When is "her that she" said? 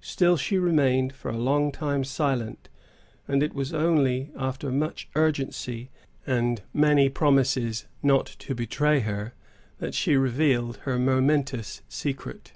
8.98-10.16